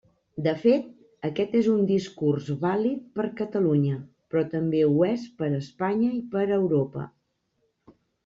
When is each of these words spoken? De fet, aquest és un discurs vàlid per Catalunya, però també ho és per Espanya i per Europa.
De 0.45 0.51
fet, 0.61 0.85
aquest 1.27 1.51
és 1.59 1.67
un 1.73 1.83
discurs 1.91 2.47
vàlid 2.63 3.03
per 3.19 3.25
Catalunya, 3.43 3.99
però 4.33 4.43
també 4.55 4.81
ho 4.87 4.95
és 5.11 5.27
per 5.43 5.51
Espanya 5.61 6.11
i 6.23 6.25
per 6.35 6.47
Europa. 6.59 7.07